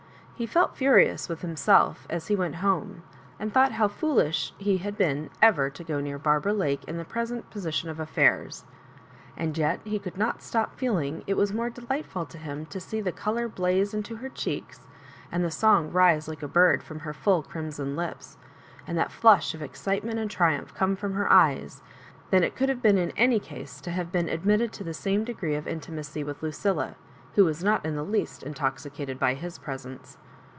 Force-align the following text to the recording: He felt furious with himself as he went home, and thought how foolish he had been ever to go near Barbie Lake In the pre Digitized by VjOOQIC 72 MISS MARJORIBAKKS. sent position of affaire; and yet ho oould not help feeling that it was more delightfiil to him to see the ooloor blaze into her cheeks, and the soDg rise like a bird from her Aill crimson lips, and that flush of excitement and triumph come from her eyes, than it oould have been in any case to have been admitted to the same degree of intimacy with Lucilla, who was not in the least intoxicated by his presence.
He 0.35 0.47
felt 0.47 0.75
furious 0.75 1.29
with 1.29 1.41
himself 1.41 2.07
as 2.09 2.25
he 2.25 2.35
went 2.35 2.55
home, 2.65 3.03
and 3.39 3.53
thought 3.53 3.73
how 3.73 3.87
foolish 3.87 4.55
he 4.57 4.77
had 4.79 4.97
been 4.97 5.29
ever 5.39 5.69
to 5.69 5.83
go 5.83 5.99
near 6.01 6.17
Barbie 6.17 6.49
Lake 6.51 6.83
In 6.87 6.97
the 6.97 7.05
pre 7.05 7.21
Digitized 7.21 7.29
by 7.29 7.29
VjOOQIC 7.29 7.29
72 7.29 7.29
MISS 7.29 7.29
MARJORIBAKKS. 7.29 7.29
sent 7.29 7.49
position 7.51 7.89
of 7.91 7.97
affaire; 7.99 8.49
and 9.37 9.57
yet 9.59 9.79
ho 9.85 9.89
oould 9.99 10.17
not 10.17 10.43
help 10.43 10.73
feeling 10.79 11.17
that 11.17 11.23
it 11.29 11.37
was 11.37 11.53
more 11.53 11.69
delightfiil 11.69 12.27
to 12.29 12.37
him 12.39 12.65
to 12.65 12.79
see 12.79 13.01
the 13.01 13.11
ooloor 13.11 13.53
blaze 13.53 13.93
into 13.93 14.15
her 14.15 14.29
cheeks, 14.29 14.87
and 15.31 15.43
the 15.43 15.49
soDg 15.49 15.93
rise 15.93 16.27
like 16.27 16.41
a 16.41 16.47
bird 16.47 16.81
from 16.81 17.01
her 17.01 17.13
Aill 17.13 17.47
crimson 17.47 17.95
lips, 17.95 18.37
and 18.87 18.97
that 18.97 19.11
flush 19.11 19.53
of 19.53 19.61
excitement 19.61 20.17
and 20.17 20.31
triumph 20.31 20.73
come 20.73 20.95
from 20.95 21.13
her 21.13 21.31
eyes, 21.31 21.83
than 22.31 22.41
it 22.43 22.55
oould 22.55 22.69
have 22.69 22.81
been 22.81 22.97
in 22.97 23.11
any 23.11 23.39
case 23.39 23.79
to 23.81 23.91
have 23.91 24.11
been 24.11 24.27
admitted 24.27 24.71
to 24.73 24.83
the 24.83 24.95
same 24.95 25.23
degree 25.23 25.53
of 25.53 25.67
intimacy 25.67 26.23
with 26.23 26.41
Lucilla, 26.41 26.95
who 27.35 27.45
was 27.45 27.63
not 27.63 27.85
in 27.85 27.95
the 27.95 28.01
least 28.03 28.41
intoxicated 28.41 29.19
by 29.19 29.35
his 29.35 29.59
presence. 29.59 30.17